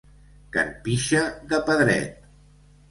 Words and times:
Can 0.55 0.71
Pixa 0.87 1.21
de 1.53 1.61
Pedret. 1.71 2.29